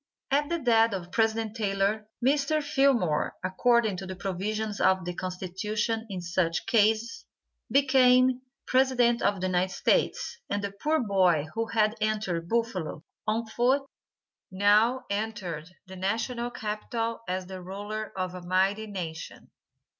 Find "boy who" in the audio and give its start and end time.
11.01-11.67